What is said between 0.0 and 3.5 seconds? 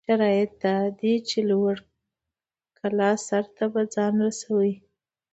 شرط دا دى، چې لوړې کلا سر